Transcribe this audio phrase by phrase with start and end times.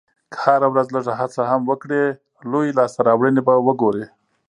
[0.31, 2.03] که هره ورځ لږه هڅه هم وکړې،
[2.51, 4.05] لویې لاسته راوړنې به وګورې.